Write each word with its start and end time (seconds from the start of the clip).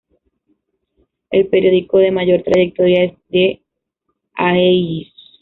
El 1.29 1.45
periódico 1.49 1.99
de 1.99 2.09
mayor 2.09 2.41
trayectoria 2.41 3.03
es 3.03 3.13
The 3.29 3.61
Aegis. 4.33 5.13